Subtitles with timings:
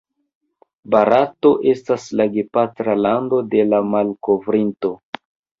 [0.95, 4.95] Barato estas la gepatra lando de la malkovrinto.